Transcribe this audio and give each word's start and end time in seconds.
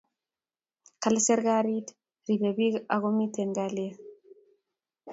Kale 1.03 1.19
serkalit 1.25 1.87
ribe 2.27 2.49
pik 2.57 2.75
ako 2.95 3.07
miten 3.17 3.49
kalyet 3.57 3.97